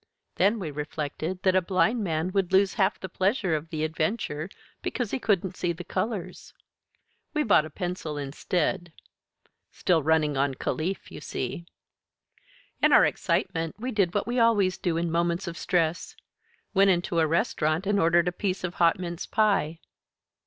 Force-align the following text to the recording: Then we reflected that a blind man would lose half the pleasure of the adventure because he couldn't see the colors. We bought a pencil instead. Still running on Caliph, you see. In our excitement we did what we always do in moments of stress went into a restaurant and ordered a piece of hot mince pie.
Then 0.37 0.57
we 0.57 0.71
reflected 0.71 1.43
that 1.43 1.55
a 1.55 1.61
blind 1.61 2.03
man 2.03 2.31
would 2.31 2.51
lose 2.51 2.73
half 2.73 2.99
the 2.99 3.07
pleasure 3.07 3.55
of 3.55 3.69
the 3.69 3.83
adventure 3.83 4.49
because 4.81 5.11
he 5.11 5.19
couldn't 5.19 5.55
see 5.55 5.73
the 5.73 5.83
colors. 5.83 6.55
We 7.35 7.43
bought 7.43 7.65
a 7.65 7.69
pencil 7.69 8.17
instead. 8.17 8.93
Still 9.69 10.01
running 10.01 10.37
on 10.37 10.55
Caliph, 10.55 11.11
you 11.11 11.21
see. 11.21 11.67
In 12.81 12.91
our 12.91 13.05
excitement 13.05 13.75
we 13.77 13.91
did 13.91 14.11
what 14.15 14.25
we 14.25 14.39
always 14.39 14.79
do 14.79 14.97
in 14.97 15.11
moments 15.11 15.47
of 15.47 15.55
stress 15.55 16.15
went 16.73 16.89
into 16.89 17.19
a 17.19 17.27
restaurant 17.27 17.85
and 17.85 17.99
ordered 17.99 18.27
a 18.27 18.31
piece 18.31 18.63
of 18.63 18.73
hot 18.81 18.97
mince 18.99 19.27
pie. 19.27 19.77